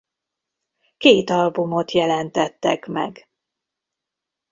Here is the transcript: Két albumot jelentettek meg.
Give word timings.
Két 0.97 1.29
albumot 1.29 1.91
jelentettek 1.91 2.85
meg. 2.87 3.29